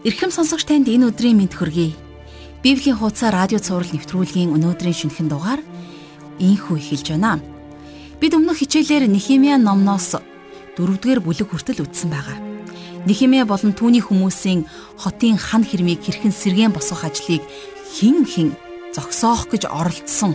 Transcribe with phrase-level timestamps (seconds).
[0.00, 1.92] Ирхэм сонсогч танд энэ өдрийн мэд хүргэе.
[2.64, 5.60] Библийн хуудас радио цаураар нэвтрүүлгийн өнөөдрийн шинэхэн дугаар
[6.40, 7.36] ийхүү эхэлж байна.
[8.16, 10.16] Бид өмнөх хичээлээр Нехемия номноос
[10.80, 12.40] дөрөвдүгээр бүлэг хүртэл үтсэн байгаа.
[13.04, 14.64] Нехемия болон түүний хүмүүсийн
[14.96, 17.44] хотын хан хэрмийг хэрхэн сэргээн босгох ажлыг
[17.92, 18.56] хин хин
[18.96, 20.32] зогсоох гэж оролдсон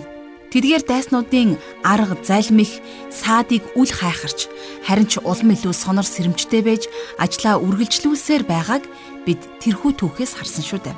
[0.56, 2.80] Тэдгээр дайснуудын арга залмих
[3.12, 4.48] саадыг үл хайхарч
[4.88, 6.88] харин ч улам илүү сонор сэрэмжтэй байж
[7.20, 8.88] ажлаа үргэлжлүүлсээр байгааг
[9.27, 10.96] бид тэрхүү түүхээс харсан шүү дээ.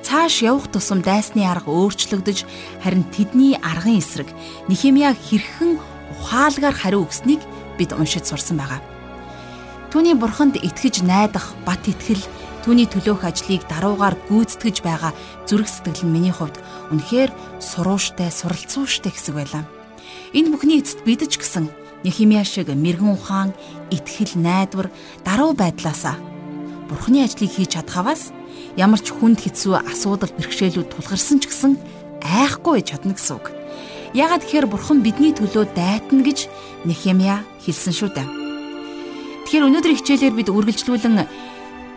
[0.00, 2.48] Цааш явах тусам дайсны арга өөрчлөгдөж
[2.80, 4.32] харин тэдний аргын эсрэг
[4.64, 5.76] Нихемия хэрхэн
[6.16, 7.44] ухаалгаар хариу өгснийг
[7.76, 8.80] бид уншиж сурсан байгаа.
[9.92, 12.24] Түүний бурханд итгэж найдах бат итгэл
[12.60, 15.12] Түүний төлөөх ажлыг даруугаар гүйцэтгэж байгаа
[15.48, 16.60] зүрх сэтгэл нь миний хувьд
[16.92, 19.64] үнэхээр сурууштай, суралцууштай хэсэг байлаа.
[20.36, 21.72] Энэ бүхний эцэст бид ч гэсэн
[22.04, 23.52] Нехимия шиг мэрэгэн ухаан,
[23.92, 24.88] итгэл, найдвар,
[25.24, 26.16] даруй байдлаасаа
[26.90, 28.34] Бурхны ажлыг хийж чадхаваас
[28.74, 31.78] ямар ч хүнд хэцүү асуудал бэрхшээлүүд тулгарсан ч гэсэн
[32.18, 33.46] айхгүй чадна гэсэн үг.
[34.10, 36.50] Ягаад гэхээр Бурхан бидний төлөө дайтна гэж
[36.82, 38.28] Нехемия хэлсэн шүү дээ.
[39.46, 41.14] Тэгэхээр өнөөдөр хичээлээр бид үргэлжлүүлэн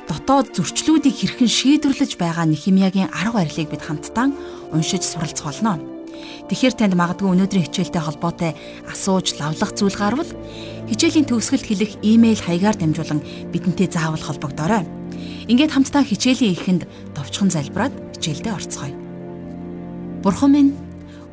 [0.08, 4.28] дотоод зөрчлүүдийг хэрхэн шийдвэрлэж байгаа Нехемиягийн арга барилыг бид хамтдаа
[4.76, 5.80] уншиж суралцах болно.
[6.48, 8.52] Тэгэхээр танд магадгүй өнөөдрийн хичээлтэй холбоотой
[8.88, 10.32] асууж лавлах зүйл гарвал
[10.92, 14.84] хичээлийн төгсгөлд хэлэх имэйл хаягаар дамжуулан бидэнтэй заавал холбогдорой.
[15.48, 16.84] Ингээд хамтдаа хичээлийн эхэнд
[17.16, 18.96] товчхон залбираад хичээлдээ орцгоё.
[20.24, 20.72] Бурхан минь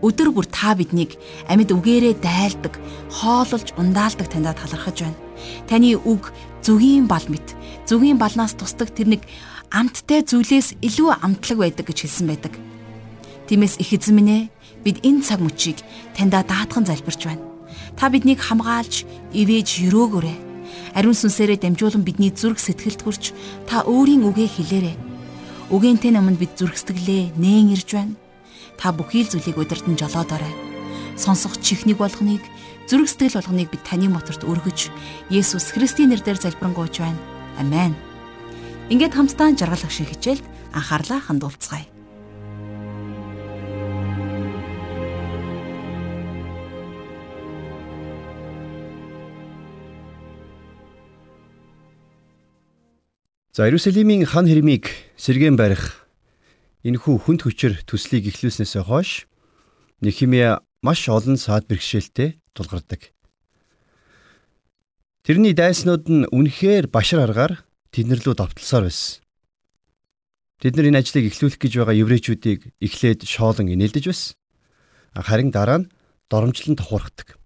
[0.03, 2.75] өдөр бүр та биднийг амьд үгээрээ дайлдаг,
[3.13, 5.19] хоололж ундаалдаг таньда талархаж байна.
[5.69, 6.33] Таны үг
[6.65, 7.55] зөвгийн бал мэт
[7.91, 9.27] зүгийн балнаас тусдаг тэр нэг
[9.75, 12.55] амттай зүйлээс илүү амтлаг байдаг гэж хэлсэн байдаг.
[13.51, 14.43] Тиймээс их эзэн минь ээ
[14.87, 15.83] бид энэ цаг мөчийг
[16.15, 17.43] таньда даатхан залбирч байна.
[17.99, 19.03] Та биднийг хамгаалж,
[19.35, 20.39] ивэж өрөөгөөрэй.
[20.95, 23.35] Ариун сүнсээрээ дамжуулан бидний зүрх сэтгэлд хүрч
[23.67, 24.97] та өөрийн үгээ хэлээрэй.
[25.75, 28.15] Үгэнтэй өмнө бид зүрх сэтгэлээ нээн ирж байна.
[28.79, 30.55] Та бүхий л зүйлийг удирдан жолоодорой.
[31.19, 32.43] Сонсох чихнийг болгоныг,
[32.87, 34.95] зүрх сэтгэл болгоныг бид таны моторт өргөж,
[35.31, 37.40] Есүс Христийн нэрээр залбирanгуйч байна.
[37.61, 37.93] Амен.
[38.89, 41.85] Ингээд хамтдаа жаргалах шиг хичээлд анхаарлаа хандуулцгаая.
[53.53, 54.89] За Иерусалимийн хан хэрмийг
[55.21, 56.09] сэргээн барих
[56.81, 59.29] энэхүү хүнд хүчээр төслийг эхлүүлснээс хойш
[60.01, 63.13] Нехимия маш олон саад бэрхшээлтэй тулгардаг.
[65.31, 67.63] Тэрний дайснууд нь үнэхээр башар аргаар
[67.95, 69.23] тэднэр рүү давталсаар байсан.
[70.59, 74.35] Тэд нар энэ ажлыг эхлүүлэх гэж байгаа еврейчүүдийг эхлээд шоолон инээлдэж байсан.
[75.15, 75.91] Харин дараа нь
[76.27, 77.39] доромжлон тохуурхдаг.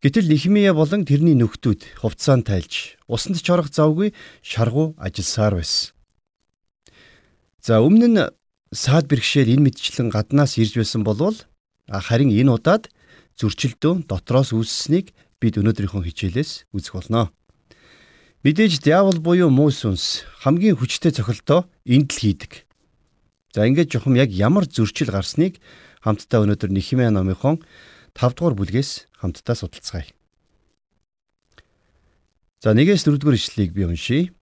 [0.00, 5.92] Гэтэл Нихмия болон тэрний нөхдүүд хувцаанд тайлж усанд ч орох завгүй шаргуу ажилласаар байсан.
[7.60, 8.24] За өмнө нь
[8.72, 11.36] саад бэрхшээл энэ мэдчлэн гаднаас ирж байсан болвол
[11.92, 12.88] харин энэ удаад
[13.36, 15.12] зөрчилдөө дотроос үүссэнийг
[15.44, 17.28] бид өнөөдрийнхөө хичээлээс үзэх болно.
[18.40, 22.64] Мэдээж диавол буюу муу сүнс хамгийн хүчтэй цохилтоо энд л хийдэг.
[23.52, 25.60] За ингээд жохом яг ямар зөрчил гарсныг
[26.00, 27.60] хамтдаа өнөөдөр Нихимэ номынхон
[28.16, 30.08] 5 дугаар бүлгээс хамтдаа судалцгаая.
[32.64, 34.32] За 1-ээс 4 дугаар ишлэлийг би уншийе.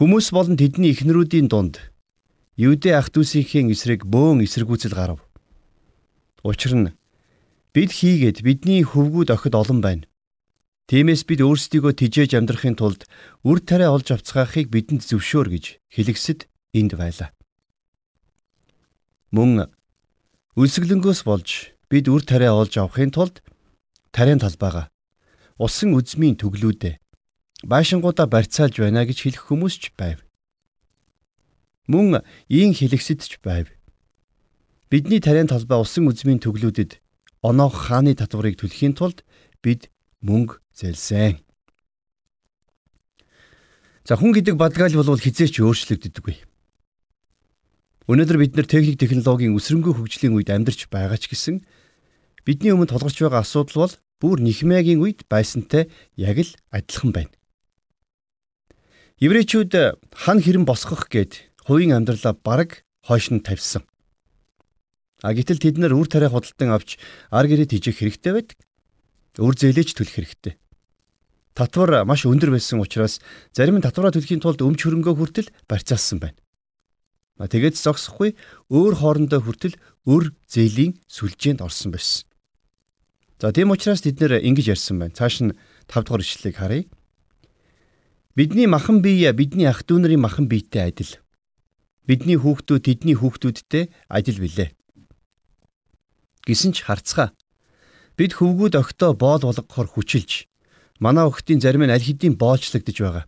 [0.00, 1.92] Хүмүүс болон тэдний эхнэрүүдийн дунд
[2.60, 5.24] Юудэ ах дүүсийнхээ эсрэг бөөн эсэргүүцэл гарав.
[6.44, 6.92] Учир нь
[7.70, 10.04] Бид хийгээд бидний хөвгүүд охид олон байна.
[10.90, 13.06] Тиймээс бид өөрсдийгөө тижээж амьдрахын тулд
[13.46, 15.64] үр тариа олж авцгаахыг бидэнд зөвшөөр гэж
[15.94, 17.30] хэлэгсэд энд байлаа.
[19.30, 19.70] Мөн
[20.58, 23.38] үлсгэлэнгөөс болж бид үр тариа олж авахын тулд
[24.10, 24.90] тариан талбайгаа
[25.62, 26.98] усан үзмийн төглүүдээ
[27.62, 30.18] байшингуудаа барьцаалж байна гэж хэлэх хүмүүс ч байв.
[31.86, 33.70] Мөн ийн хэлэгсэд ч байв.
[34.90, 36.99] Бидний тариан талбай усан үзмийн төглүүдэд
[37.42, 39.24] оноох хааны татварыг төлөхийн тулд
[39.64, 39.88] бид
[40.20, 41.40] мөнгө зээлсэн.
[44.04, 46.36] За хүн гэдэг бадгаал бол хизээч өөрчлөгддөггүй.
[48.10, 51.62] Өнөөдөр бид нар техник технологийн өсрөнгөө хөгжлийн үед амьдарч байгаа ч гэсэн
[52.42, 55.88] бидний өмнө тулгарч байгаа асуудал бол бүр Нихмягийн үед байсантай
[56.18, 57.32] яг л адилхан байна.
[59.20, 59.72] Еврейчүүд
[60.10, 63.84] хан хэрэн босгох гээд хувийн амьдралаа бараг хойш нь тавьсан.
[65.20, 66.96] А гэтэл тэд нар үр тариа худалдан авч
[67.28, 68.58] ар гэрээ тижих хэрэгтэй байдаг.
[69.36, 70.54] Үр зээлэж төлөх хэрэгтэй.
[71.52, 73.20] Татвар маш өндөр байсан учраас
[73.52, 76.38] зарим нь татвараа төлөхийн тулд өмч хөрөнгөө хүртэл барьцаалсан байна.
[77.36, 78.36] А тэгээд зогсохгүй
[78.72, 79.76] өөр хоорондоо хүртэл
[80.08, 82.24] өр зээлийн сүлжээнд орсон байсан.
[83.40, 85.16] За тийм учраас тэд нэр ингэж ярьсан байна.
[85.16, 85.56] Цааш нь
[85.88, 86.84] 5 дугаар ишлэлийг харъя.
[88.36, 91.16] Бидний махан бие бидний ах トゥ нарын махан биетэй адил.
[92.04, 94.70] Бидний хүүхдүүд тэдний хүүхдүүдтэй адил билээ.
[96.46, 97.32] Гисэн ч харцгаа.
[98.16, 100.50] Бид хөвгүүд өгтөө боол болгохоор хүчилж
[101.00, 103.24] манай охтын зарим нь аль хэдийн боолчлогдож байгаа.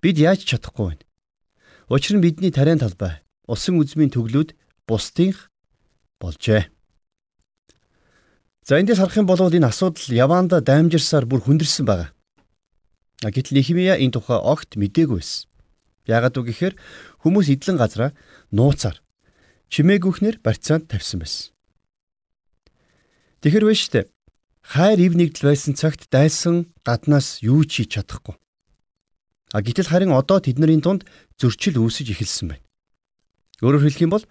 [0.00, 1.02] Бид яаж чадахгүй вэ?
[1.90, 3.20] Учир нь бидний тариан талбай
[3.50, 4.54] усан үзмийн төглүүд
[4.86, 5.50] бусдынх
[6.22, 6.70] болжээ.
[8.62, 12.14] За эндээс харах юм бол энэ асуудал яваанда даймжирсаар бүр хүндэрсэн байна.
[13.18, 15.50] Гэтэл Нехимия энэ тухай огт мдээгүй байсан.
[16.06, 16.74] Яагаад үг гэхээр
[17.26, 18.10] хүмүүс идэлэн газраа
[18.54, 19.02] нууцаар
[19.74, 21.50] чимээгүйхнэр барьцаанд тавьсан байсан.
[23.40, 24.00] Тэгэхэр вэ штэ.
[24.60, 28.36] Хайр ив нэгдэл байсан цагт дайсан гаднаас юу ч хийж чадахгүй.
[29.56, 31.08] А гэтэл харин одоо тэдний тунд
[31.40, 32.66] зөрчил үүсэж эхэлсэн байна.
[33.64, 34.24] Өөрөөр хэлэх юм бол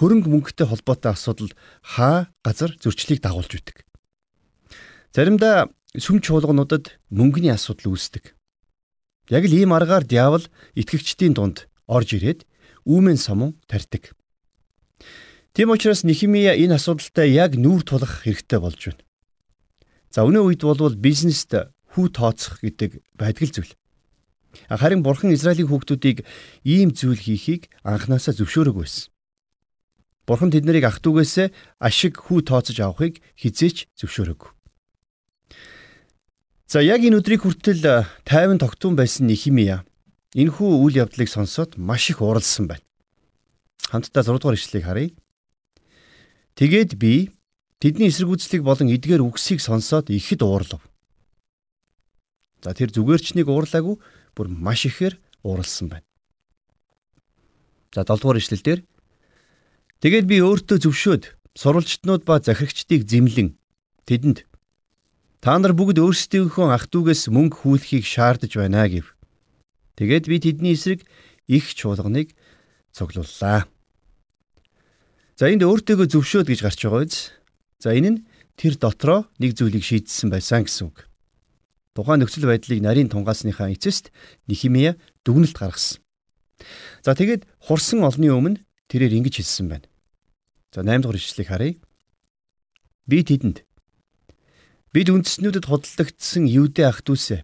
[0.00, 1.52] хөрөнгө мөнгөтэй холбоотой асуудал
[1.84, 3.84] хаа газар зөрчлийг дагуулж үүдэг.
[5.12, 5.68] Заримдаа
[6.00, 8.32] сүм чуулгануудад мөнгөний асуудал үүсдэг.
[9.28, 12.48] Яг л ийм аргаар диавол итгэгчдийн дунд орж ирээд
[12.88, 14.16] үүмэн самун тарьдаг.
[15.54, 19.06] Тийм учраас Нехимия энэ асуудалтай яг нүүр тулах хэрэгтэй болж байна.
[20.10, 21.54] За өнөө үед болвол бизнест
[21.94, 23.70] хүү тооцох гэдэг байдгал зүйл.
[24.66, 26.26] Харин бурхан Израилийн хүүхдүүдийг
[26.66, 29.14] ийм зүйл хийхийг анханасаа зөвшөөрөг байсан.
[30.26, 31.34] Бурхан тэднийг ах トゥ угээс
[31.78, 34.50] ашиг хүү тооцож авахыг хизээч зөвшөөрөг.
[36.66, 39.86] За яг энэ өдрийг хүртэл тайван тогтун байсан Нехимия
[40.34, 42.82] энэхүү үйл явдлыг сонсоод маш их уралсан байна.
[43.94, 45.14] Хамтдаа 6 дугаар ишлэгийг харъя.
[46.54, 47.34] Тэгээд би
[47.82, 50.82] тэдний эсэргүүцлийг болон эдгээр үгсийг сонсоод ихэд уурлав.
[52.62, 53.98] За тэр зүгээрчнийг уурлаагүй
[54.34, 56.06] бүр маш ихээр ууралсан байна.
[57.94, 58.80] За 7 дугаар ишлэл дээр
[60.00, 61.24] тэгээд би өөртөө зөвшөөд
[61.58, 63.54] сурвалжтнууд ба захирагчдыг зэмлэн
[64.06, 64.46] тэдэнд
[65.44, 69.12] Та нар бүгд өөрсдийнхөө ах トゥ угээс мөнгө хүлхийг шаардж байна гэв.
[70.00, 71.04] Тэгээд би тэдний эсрэг
[71.44, 72.32] их чуулганыг
[72.96, 73.68] цуглууллаа.
[75.34, 77.34] За энд өөртөөгөө зөвшөөд гэж гарч байгаа биз.
[77.82, 78.22] За энэ нь
[78.54, 81.10] тэр дотроо нэг зүйлийг шийдсэн байсан гэсэн үг.
[81.98, 84.14] Тухайн нөхцөл байдлыг нарийн тунгаасныхаа эцэст
[84.46, 84.94] Нихимия
[85.26, 85.98] дүгнэлт гаргасан.
[87.02, 89.90] За тэгээд хурсан олны өмнө тэрээр ингэж хэлсэн байна.
[90.70, 91.74] За 8 дугаар ишлэгийг харъя.
[93.10, 93.66] Би тэдэнд
[94.94, 97.42] Бид үндэстнүүдэд худалдагдсан юудэ ах дүүсээ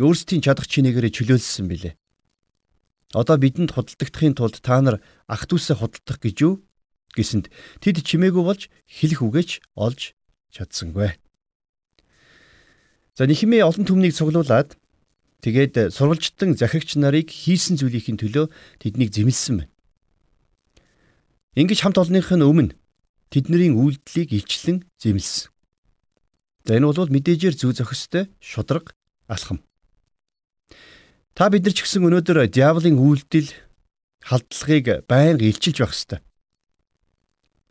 [0.00, 1.94] өөрсдийн чадах чинээгээр чөлөөлсөн билээ.
[3.12, 6.64] Одоо бидэнд худалдагдахын тулд та нар ах дүүсээ худалдах гэж юу
[7.16, 7.48] гэсэнд
[7.80, 10.12] тэд чимээгүй болж хэлэх үгээч олж
[10.52, 11.16] чадсангүй.
[13.18, 14.78] За Нихимээ олон түмнийг цуглуулад
[15.42, 18.46] тэгээд сурвалжтан захирагч нарыг хийсэн зүйлийн төлөө
[18.78, 19.72] тэднийг зэмлсэн байна.
[21.58, 22.78] Ингиж хамт олонных нь өмнө
[23.32, 25.50] тэдний үйлдэлийг илчлэн зэмлсэн.
[26.68, 28.94] За энэ бол мэдээжээр зүй зохистой шудраг
[29.26, 29.64] алхам.
[31.34, 33.50] Та бид нар ч гэсэн өнөөдөр диаволын үйлдэл
[34.22, 36.20] халдлагыг байнга илчилж байх ёстой.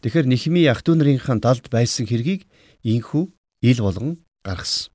[0.01, 2.45] Тэгэхэр Нихми ах トゥ нарынхаа далд байсан хэргийг
[2.85, 3.23] инхүү
[3.65, 4.93] ил болгон гаргасан.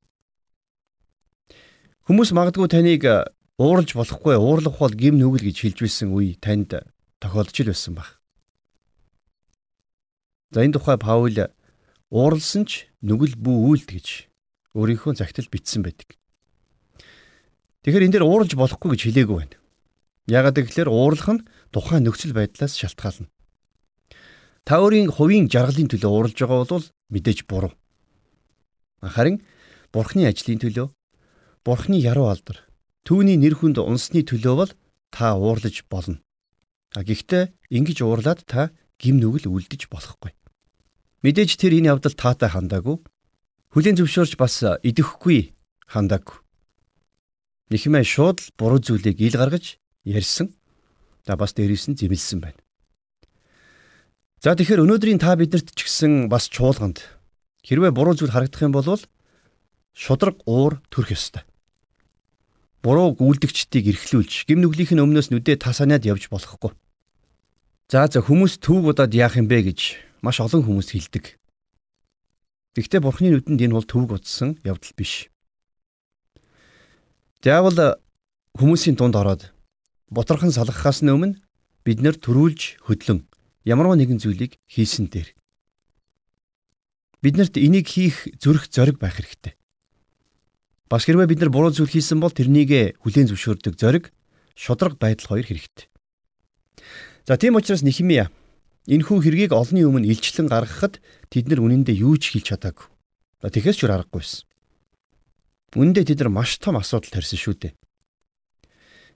[2.06, 3.02] Хүмүүс магадгүй таныг
[3.58, 6.87] ууралж болохгүй уурлах бол гим нүгэл гэж хэлж байсан үе танд
[7.19, 8.22] тохиолдож л байсан баг.
[10.54, 11.50] За энэ тухай Паул
[12.10, 14.06] ууралсан ч нүгэл бүү үйлд гэж
[14.79, 16.15] өөрийнхөө загтал бичсэн байдаг.
[17.82, 19.56] Тэгэхээр энэ дээр ууралж болохгүй гэж хэлээгүй байна.
[20.31, 23.26] Яагаад гэвэл уурлах нь тухайн нөхцөл байдлаас шалтгаална.
[24.62, 27.74] Та өөрийн хувийн жаргалын төлөө ууралж байгаа бол мэдээж буруу.
[29.02, 29.42] Харин
[29.90, 30.86] бурхны ажлын төлөө,
[31.66, 32.62] бурхны яруу алдар,
[33.02, 34.72] түүний нэр хүнд унсны төлөө бол
[35.10, 36.22] та уурлаж болно.
[36.94, 38.70] Гэхдээ ингэж уурлаад та
[39.02, 40.31] гим нүгэл үлдэж болохгүй.
[41.26, 43.02] Мэдээж тэр энэ явдал таатай хандаагүй.
[43.74, 45.58] Хүлийн зөвшөөрч бас идэхгүй
[45.90, 46.38] хандаагүй.
[47.74, 50.54] Нэхмээ шууд л буруу зүйлийг ил гаргаж ярьсан.
[51.26, 52.61] За бас дээрээс нь зэмлсэн байна.
[54.43, 56.99] За тэгэхээр өнөөдрийн та биднэрт ч гэсэн бас чуулганд
[57.63, 58.99] хэрвээ буруу зүйл харагдах юм бол
[59.94, 61.46] шудраг уур төрөх ёстой.
[62.82, 66.75] Буруу гүйлдэгчдийг эрхлүүлж, гим нүглийнх нь өмнөөс нүдээ тасаанаад явж болохгүй.
[67.87, 71.39] За за хүмүүс түүг удаад яах юм бэ гэж маш олон хүмүүс хэлдэг.
[72.75, 75.31] Гэхдээ Бурхны нүдэнд энэ бол төвөг утсан явдал биш.
[77.46, 77.94] Диавол
[78.58, 79.55] хүмүүсийн дунд ороод
[80.11, 81.39] боторхон салгахаас өмнө
[81.87, 83.31] бид нэр төрүүлж хөдлөн
[83.64, 85.34] ямарваа нэгэн зүйлийг хийсэн дээр
[87.22, 89.54] биднэрт энийг хийх зүрх зориг байх хэрэгтэй.
[90.90, 94.10] Бас хэрвээ бид нар буруу зүйл хийсэн бол тэрнийг хүлээн зөвшөөрдөг зориг,
[94.58, 95.86] шудраг байдал хоёр хэрэгтэй.
[97.24, 98.28] За тийм учраас Нихимия
[98.90, 100.98] Энэхүү хэргийг олонний өмнө илчлэн гаргахад
[101.31, 102.90] тэд нар үнэндээ юу ч хийж чадаагүй.
[103.38, 104.42] Тэгэхээс ч аргагүйсэн.
[105.78, 107.72] Үндэ тэд нар маш том асуудал тарьсан шүү дээ.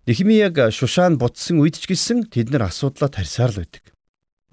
[0.06, 3.90] Нехимияг Шушаан бутсан үед ч гэсэн тэд нар асуудлаа тарьсаар л байдаг.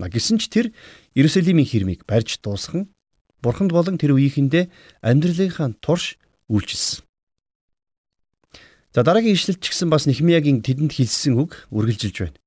[0.01, 0.73] А гисэн ч тэр
[1.13, 2.89] Иерусалимийн хэрмийг барьж дуусган
[3.43, 4.71] Бурханд болон тэр үеийнхэндээ
[5.03, 6.17] амьдралынхаа турш
[6.49, 7.03] үйлчилсэн.
[8.93, 12.39] За дараагийн ишлэлт ч гэсэн бас Нехмиягийн тэдэнд хэлсэн үг үргэлжилж байна.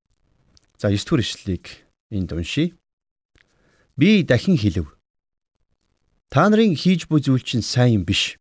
[0.79, 1.65] За 9 дугаар ишлэлийг
[2.11, 2.75] энд уншийе.
[3.97, 4.97] Би дахин хэлв.
[6.31, 8.39] Та нарын хийж буй зүйл чинь сайн юм биш.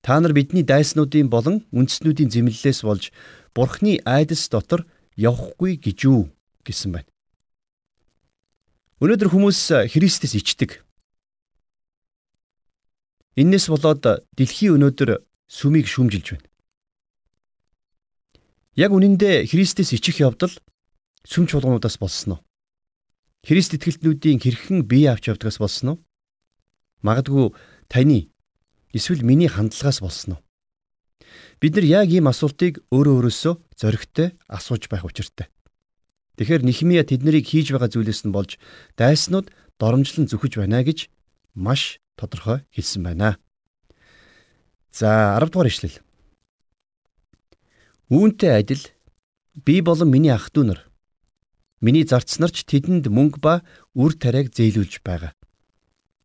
[0.00, 3.12] Та нар бидний дайснуудын болон үндэснүүдийн зэмлэлээс болж
[3.52, 4.86] Бурхны айдас дотор
[5.18, 6.30] явахгүй гэж юу
[6.64, 7.09] гэсэн байна.
[9.00, 10.84] Өнөөдөр хүмүүс Христэс ичдэг.
[13.32, 14.04] Иннээс болоод
[14.36, 16.48] дэлхий өнөөдөр сүмийг шүмжилж байна.
[18.76, 20.52] Яг үнэндээ Христэс ичих явдал
[21.24, 22.44] сүм чуулгануудаас болсон уу?
[23.40, 25.98] Христ итгэлтнүүдийн хэрхэн бие авч явдгаас болсон уу?
[27.00, 27.56] Магадгүй
[27.88, 28.28] таны
[28.92, 30.44] эсвэл миний хандлагаас болсон уу?
[31.56, 35.48] Бид нар яг ийм асуултыг өөрөө өөрөөсөө зөрөгтэй асууж байх учиртай.
[36.40, 38.56] Тэгэхээр Нихмия тэднийг хийж байгаа зүйлээс нь болж
[38.96, 41.12] дайснууд доромжлон зүхэж байна гэж
[41.52, 43.36] маш тодорхой хэлсэн байна.
[44.88, 46.00] За 10 дугаар ишлэл.
[48.08, 48.88] Үүнтэй адил
[49.52, 50.80] би болон миний ах トゥ нар
[51.84, 53.60] миний зарцнаар ч тэдэнд мөнгө ба
[53.92, 55.36] үр тариаг зээлүүлж байгаа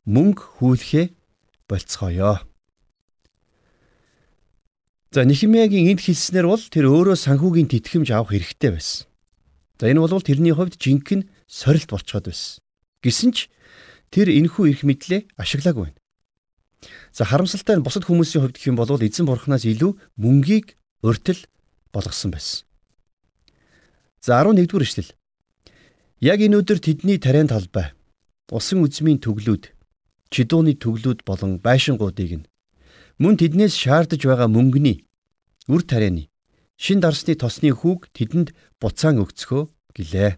[0.08, 1.06] мөнгө хүүлэхээ
[1.68, 2.40] болцгоё.
[5.12, 9.12] За Нехемиягийн энд хэлснээр бол тэр өөрөө санхүүгийн тэтгэмж авах хэрэгтэй байсан.
[9.80, 12.64] За энэ бол тэрний хувьд жинхэнэ сорилт болцоод байсан.
[13.04, 13.50] Гэсэн ч
[14.10, 16.00] тэр энэхүү эрх мэдлээ ашиглаагүй байна.
[17.12, 21.44] За харамсалтай нь бусад хүмүүсийн хувьд гэх юм бол эзэн бурхнаас илүү мөнгийг уртл
[21.92, 22.64] болгосон байсан.
[24.24, 25.12] За 11 дугаар ишлэл.
[26.24, 27.92] Яг энэ өдөр тэдний тариан талбай,
[28.50, 29.76] усан үзмийн төглүүд,
[30.32, 32.48] чидууны төглүүд болон байшингуудыг нь
[33.22, 35.08] мөн тэднээс шаардж байгаа мөнгөний
[35.72, 36.28] үр тарианы
[36.76, 39.64] шин дарсны тосны хүүг тэдэнд буцаан өгцгөө
[39.96, 40.32] гэлээ.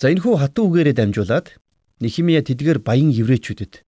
[0.00, 1.60] За энэхүү хатуу үгээрээ дамжуулаад
[2.00, 3.84] Нехимия тэдгээр баян еврейчүүдэд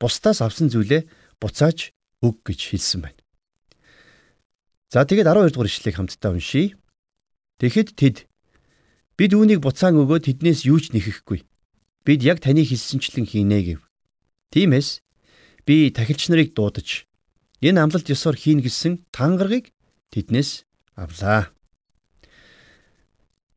[0.00, 1.04] бусдаас авсан зүйлээ
[1.36, 1.92] буцааж
[2.24, 3.20] өг гэж хэлсэн байна.
[4.88, 6.80] За тэгээд 12 дугаар ишлэгийг хамтдаа уншийе.
[7.60, 8.16] Тэгэхэд тэд
[9.20, 11.44] бид үүнийг буцаан өгөө тэднээс юу ч нэхэхгүй.
[12.08, 13.80] Бид яг таны хэлсэнчлэн хийнэ гэв.
[14.56, 15.04] Тиймээс
[15.68, 17.04] би тахилч нарыг дуудаж
[17.60, 19.75] энэ амлалт ёсоор хийн гэсэн тангаргийг
[20.10, 21.50] тэднээс авлаа.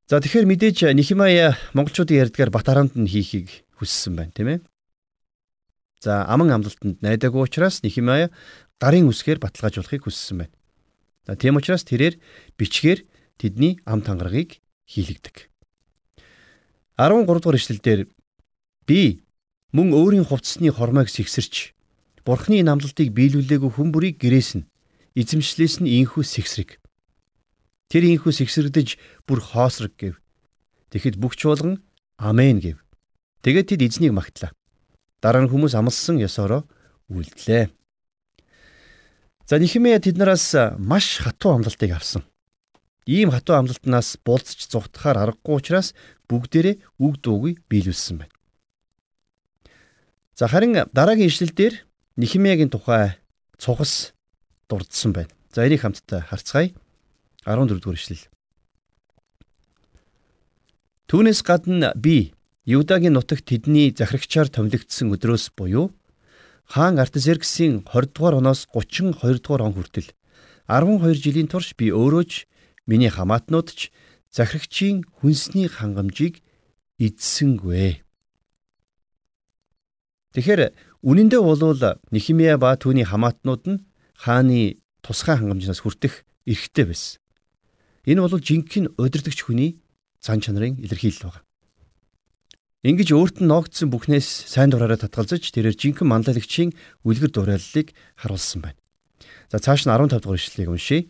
[0.10, 4.60] За тэгэхээр мэдээж Нихимая монголчуудын ярьдгаар бат хараанд нь хийхийг хүссэн байна, тийм ээ.
[6.02, 8.34] За аман амлалтанд найдаагүй учраас Нихимая
[8.82, 10.56] гарын үсгээр баталгаажуулахыг хүссэн байна.
[11.30, 12.18] За тийм учраас тэрээр
[12.58, 13.06] бичгээр
[13.38, 14.58] тэдний ам тангаргийг
[14.90, 15.50] хийлэгдэг.
[16.98, 18.10] 13 дугаар ишлэлдэр
[18.90, 19.22] Би
[19.70, 21.78] мөн өөрийн хувцсны хормойг сэгсэрч
[22.26, 24.66] Бурхны намлалтыг биелүүлээгүй хүн бүрийг гэрээсэн
[25.20, 26.80] эзэмшлээс нь инхүү сэгсрэг.
[27.92, 28.96] Тэр инхүү сэгсрэгдэж
[29.28, 30.16] бүр хоосрог гэв.
[30.96, 31.84] Тэгэхэд бүх чуулган
[32.16, 32.80] амен гэв.
[33.44, 34.56] Тэгээд тэд эзнийг магтлаа.
[35.20, 36.64] Дараа нь хүмүүс амлсан ёсороо
[37.12, 37.68] үйлдлээ.
[39.50, 42.24] За Нихимея тэднээс маш хатуу амлалтыг авсан.
[43.10, 45.98] Ийм хатуу амлалтнаас булцж зүгтахаар аргагүй учраас
[46.30, 48.36] бүгдээрээ үг дуугүй биелүүлсэн байна.
[50.38, 51.74] За харин дараагийн ишлэлдэр
[52.22, 53.18] Нихимиягийн тухай
[53.58, 54.14] цугас
[54.70, 55.34] дурдсан байна.
[55.54, 56.72] За энийг хамтдаа харцгаая.
[57.46, 58.30] 14 дугаар ишлэл.
[61.10, 62.34] Түүнээс гадна би
[62.70, 65.90] Юдагийн нутагт тэдний захирагчаар томилогдсон өдрөөс буюу
[66.70, 70.14] хаан Артазерксийн 20 дугаар оноос 32 дугаар он хүртэл
[70.70, 72.46] 12 жилийн турш би өөрөө ч
[72.86, 73.90] миний хамаатнууд ч
[74.30, 76.46] захирагчийн хүнсний хангамжийг
[77.02, 78.06] эзсэнгүй.
[80.38, 80.62] Тэгэхээр
[81.02, 83.82] үнэндээ болвол Нехимия ба түүний хамаатнууд нь
[84.20, 87.24] хааны тусгай хангамжнаас хүртэх эрхтэй байсан.
[88.04, 89.80] Энэ бол жинхэнэ удирдахч хүний
[90.20, 91.48] зан чанарын илэрхийлэл байна.
[92.84, 96.76] Ингиж өөрт нь ногдсон бүхнээс сайн дураараа татгалзаж тэрээр жинхэнэ манлайлагчийн
[97.08, 98.80] үлгэр дуурайллыг харуулсан байна.
[99.52, 101.08] За цааш нь 15 дугаар ишлэлийг уншийе.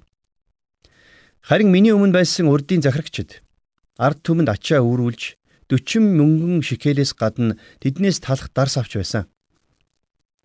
[1.41, 3.41] Харин миний өмнө байсан урдын захирагчид
[3.97, 5.37] ард түмэнд ачаа үүрүүлж
[5.69, 9.29] 40 мөнгөн шикелээс гадна тэднээс талах дарс авч байсан.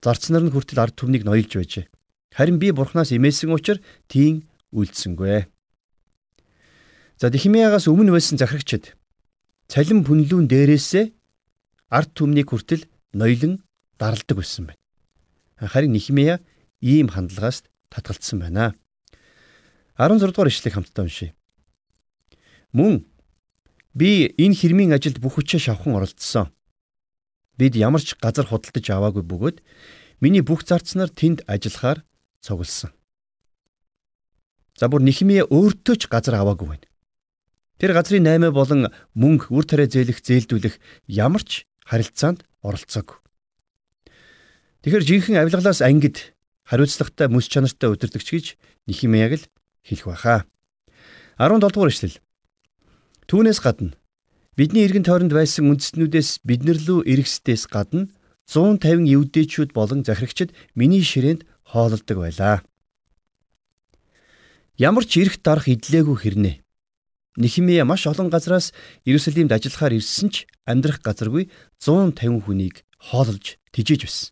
[0.04, 1.88] Зарцнаар нь хүртэл ард түмнийг ноёлж байжээ.
[2.34, 4.42] Харин би бурхнаас имээсэн учраас тийм
[4.74, 5.46] үйлдсэнгүй.
[7.22, 8.98] За Дихимиягаас өмнө байсан захирагчид
[9.70, 11.14] цалин пүнлүүн дээрээсээ
[11.94, 13.62] ард түмнийг хүртэл ноёлон
[14.02, 14.82] даралдаг байсан байна.
[15.62, 16.42] Харин Нихимия
[16.82, 18.74] ийм хандлагаас татгалцсан байна.
[19.94, 21.38] 16 дугаар ишлэгийг хамтдаа уншийе.
[22.74, 23.06] Мөн
[23.94, 26.50] Би энэ хэрмийн ажилд бүх хүчээ шавхан оролцсон.
[27.54, 29.62] Бид ямар ч газар худалдаж аваагүй бөгөөд
[30.18, 32.02] миний бүх зарцнаар тэнд ажиллахаар
[32.44, 32.92] цугласан.
[34.76, 36.86] За бүр Нихимия өөртөө ч газар аваагүй байна.
[37.80, 40.76] Тэр газрын 8 болон мөнгө үр тариа зээлэх зээлдүүлэх
[41.08, 43.16] ямар ч харилцаанд оролцоогүй.
[44.84, 46.36] Тэгэхэр жинхэнэ авилгалаас ангид
[46.68, 48.46] хариуцлагатай мэс чанартай удирдахч гэж
[48.84, 49.44] Нихимияг л
[49.86, 50.44] хэлэх байхаа.
[51.40, 52.20] 17 дугаар эшлэл.
[53.26, 53.96] Түүнээс гадна
[54.58, 58.12] бидний эргэн тойронд байсан үндэстнүүдээс биднэр лүү эргэсдээс гадна
[58.46, 62.62] 150 евдээчүүд болон захирагчид миний ширээнд хоололдог байлаа.
[64.78, 66.56] Ямар ч эрх дарах идлээгүй хэрнээ
[67.36, 68.72] Нихимия маш олон газраас
[69.04, 71.50] Иерусалимд ажиллахаар ирсэн ч амьдрах газаргүй
[71.82, 74.30] 150 хүнийг хоололж тижээж байсан.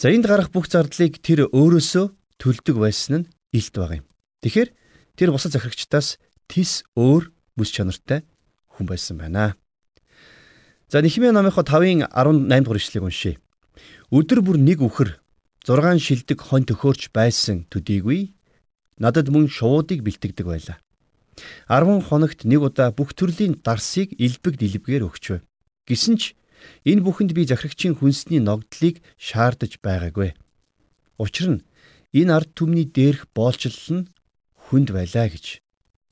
[0.00, 4.08] За энд гарах бүх зардлыг тэр өөрөөсөө төлдөг байсан нь илт байгаа юм.
[4.40, 4.72] Тэгэхээр
[5.20, 6.16] тэр бусад захирагчдаас
[6.48, 7.28] тис өөр
[7.60, 8.24] бүс чанартай
[8.72, 9.52] хүн байсан байна.
[10.88, 13.36] За Нихимия номынхоо 5-ын 18 дугаар ишлэгийг уншъя.
[14.08, 15.20] Өдөр бүр нэг үхэр
[15.66, 18.32] 6 шилдэг хон төхөөрч байсан төдийгүй
[18.96, 20.78] надад мөн шуудыг бэлтгэдэг байлаа.
[21.68, 25.44] 10 хоногт нэг удаа бүх төрлийн дарсыг илбэг дэлбгээр өгчвэ.
[25.88, 26.36] Гэсэн ч
[26.84, 30.36] энэ бүхэнд би захирагчийн хүнсний ногдлыг шаардаж байгаагүй.
[31.20, 31.64] Учир нь
[32.12, 34.08] энэ ард түмний дээрх боолчлол нь
[34.68, 35.60] хүнд байлаа гэж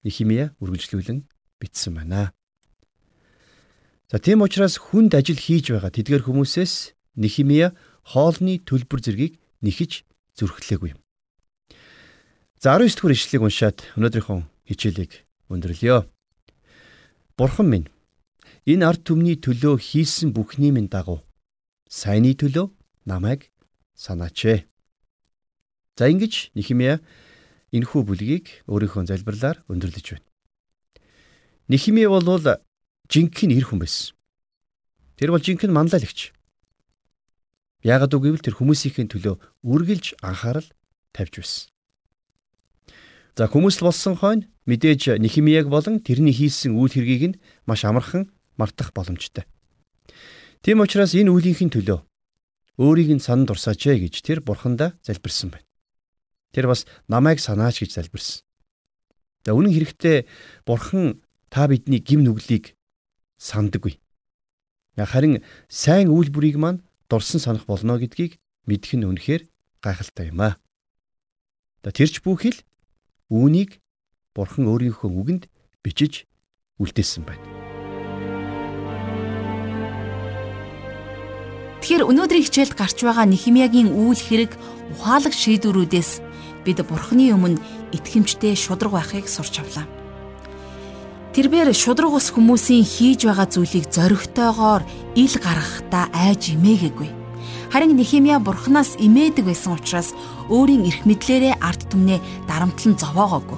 [0.05, 1.29] Нихимия үргэлжлүүлэн
[1.61, 2.33] бичсэн байна.
[4.09, 7.77] За тийм учраас хүнд ажил хийж байгаа тэдгэр хүмүүсээс Нихимия
[8.09, 10.05] хоолны төлбөр зэргийг нэхэж
[10.39, 10.97] зүрхлээгүй.
[12.59, 14.39] За 19 дэх ишлэгийг уншаад өнөөдрийнхөө
[14.73, 15.13] хичээлийг
[15.53, 16.09] өндөрлөё.
[17.37, 17.89] Бурхан минь
[18.65, 21.21] энэ ард түмний төлөө хийсэн бүхний минь дагуу
[21.89, 22.73] сайнны төлөө
[23.05, 23.53] намайг
[23.95, 24.65] санаач.
[25.99, 27.05] За ингэж Нихимия
[27.77, 30.27] энэхүү бүлгийг өөрийнхөө залбирлаар өндөрлөж байна.
[31.69, 32.25] Нихимия бол
[33.09, 34.17] жинхэнэ эр хүн байсан.
[35.17, 36.33] Тэр бол жинхэнэ манлайлагч.
[37.89, 40.69] Яагад үгүй тэр хүмүүсийн төлөө үргэлж анхаарал
[41.17, 41.73] тавьж байсан.
[43.33, 48.29] За хүмүүс болсон хойно мэдээж Нихимияг болон тэрний хийсэн үйл хэргийг нь маш амархан
[48.61, 49.49] мартах боломжтой.
[50.61, 52.05] Тийм учраас энэ үйлийнхэн төлөө
[52.77, 55.65] өөрийг нь санан дурсаач ээ гэж тэр бурхандаа залбирсан байна.
[56.53, 58.45] Тэр бас намайг санаач гэж залбирсан.
[59.47, 60.27] За үнэн хэрэгтээ
[60.69, 62.77] бурхан та бидний гим нүглийг
[63.41, 63.97] сандаггүй.
[64.99, 69.43] Харин сайн үйлбэрийг маань дурсан санах болно гэдгийг мэдэх нь үнэхээр
[69.83, 70.61] гайхалтай юм аа.
[71.83, 72.61] Тэрч бүхэл
[73.29, 73.77] Үүнийг
[74.33, 75.45] Бурхан өөрийнхөө үгэнд
[75.85, 76.25] бичиж
[76.81, 77.45] үлдээсэн байна.
[81.85, 84.57] Тэгэхээр өнөөдрийн хичээлд гарч байгаа Нихимиягийн үйл хэрэг
[84.97, 86.25] ухаалаг шийдвэрүүдээс
[86.65, 87.61] бид Бурханы өмнө
[87.93, 89.85] итгэмжтэй шудраг байхыг сурч авлаа.
[91.39, 94.83] Тэрбээр шудраг ус хүмүүсийн хийж байгаа зүйлийг зоригтойгоор
[95.15, 97.07] ил гаргахдаа айж имээгээгүй.
[97.71, 100.19] Харин Нехемия бурхнаас имээдэг байсан учраас
[100.51, 102.19] өөрийн эрх мэдлээрээ ард түмнээ
[102.51, 103.55] дарамтлан зовоогоогүй.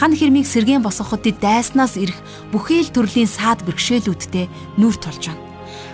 [0.00, 2.16] Хан хэрмийг сэргэн босгоход дайснаас ирэх
[2.56, 4.48] бүхий л төрлийн саад бэрхшээлүүдтэй
[4.80, 5.44] нүүр тулж байна.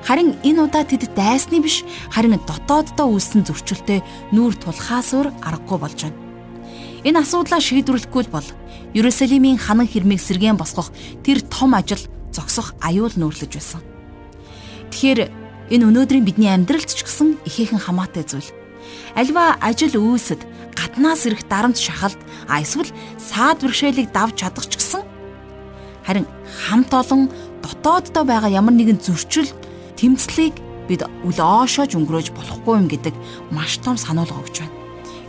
[0.06, 1.82] Харин энэ удаа тэд дайсны биш
[2.14, 3.98] харин дотооддоо үүссэн зөрчилтэй
[4.30, 6.22] нүүр тулхаасуур аргагүй болж байна.
[7.02, 8.46] Энэ асуудлаа шийдвэрлэхгүй бол
[8.94, 10.94] Ерүсалимийн ханан хэрмийг сэргэн босгох
[11.26, 13.82] тэр том ажил зогсох аюул нөөрлөж байсан.
[14.90, 18.52] Тэгэхээр Энэ өнөөдрийн бидний амьдралд ч гэсэн ихээхэн хамаатай зүйл.
[19.16, 20.44] Альва ажил үйлсэд
[20.76, 22.20] гаднаас ирэх дарамт шахалт
[22.52, 25.00] а эсвэл саад бэрхшээлийг давж чадах ч гэсэн
[26.04, 26.28] харин
[26.68, 27.32] хамт олон
[27.64, 29.48] дотооддоо байгаа ямар нэгэн зөрчил
[29.96, 30.52] тэмцлийг
[30.84, 33.14] бид үл оошоож өнгөрөөж болохгүй юм гэдэг
[33.48, 34.76] маш том сануулга өгч байна.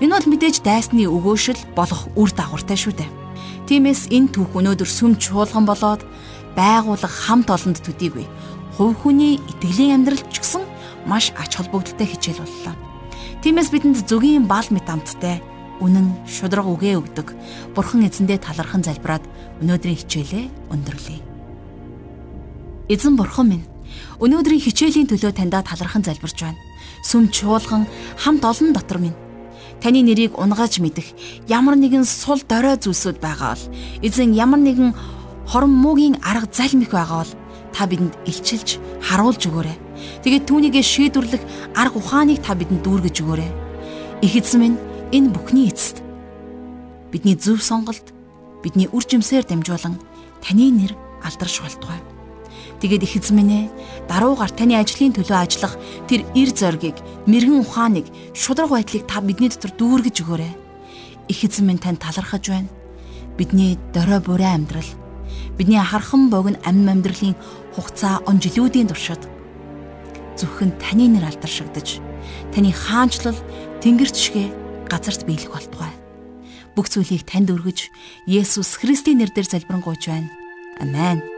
[0.03, 3.24] Энэ бол мэдээж дайсны өгөөшл болох үр дагавартай шүү дээ.
[3.65, 6.05] Тиймээс энэ түүх өнөөдөр сүм чуулган болоод
[6.53, 8.29] байгууллага хамт олонд төдийгүй
[8.77, 10.61] хувь хүний итгэлийн амьдралд ч гэсэн
[11.09, 12.77] маш ач холбогдолтой хичээл боллоо.
[13.41, 15.41] Тиймээс бидэнд зөвгийн бал мэт амттай
[15.81, 17.33] үнэн шудраг үгээ өгдөг
[17.73, 19.25] Бурхан эзэндээ талархан залбираад
[19.65, 21.19] өнөөдрийн хичээлээ өндөрлөе.
[22.93, 23.65] Эзэн Бурхан минь
[24.21, 26.61] өнөөдрийн хичээлийн төлөө таньда талархан залбирч байна.
[27.01, 27.89] Сүм чуулган
[28.21, 29.17] хамт олон дотор минь
[29.81, 31.07] таны нэрийг унгаж мэдэх
[31.47, 33.65] ямар нэгэн сул дорой зүйлсүүд байгаа бол
[34.01, 34.91] эзэн ямар нэгэн
[35.47, 37.33] хорон муугийн арга залмих байгаа бол
[37.75, 39.77] та бидэнд илчилж харуулж өгөөрэй.
[40.23, 41.43] Тэгээд түүнийгээ шийдвэрлэх
[41.75, 43.51] арга ухааныг та бидэнд дүүргэж өгөөрэй.
[44.23, 44.77] Их эзэн минь
[45.11, 45.99] энэ бүхний эцэст
[47.11, 48.15] бидний зөв сонголт
[48.63, 49.99] бидний үр жимсээр дамжуулан
[50.41, 52.14] таны нэр алдарш болтугай.
[52.85, 53.65] Тэгээд их ээ
[54.05, 55.73] даруугаар таны ажлын төлөө ажиллах
[56.05, 56.93] тэр эр зоргийг,
[57.25, 58.05] мэрэгэн ухааныг,
[58.37, 60.53] шудраг байдлыг та бидний дотор дүүргэж өгөөрэй.
[61.25, 62.69] Их эзэн минь танд талархаж байна.
[63.41, 64.85] Бидний дорой бурай амьдрал
[65.57, 67.33] бидний хархан богино амь амьдралын
[67.73, 69.25] хугацаа он жилүүдийн туршид
[70.37, 71.97] зөвхөн таны нэр алдаршигдаж
[72.53, 73.39] таны хаанчлал
[73.81, 74.45] тэнгэрч шигэ
[74.85, 75.89] газарт биелэх болтугай.
[76.77, 77.89] бүх зүйлийг танд өргөж
[78.29, 80.29] Есүс Христийн нэрээр залбирanгуйч байна.
[80.77, 81.34] Амен.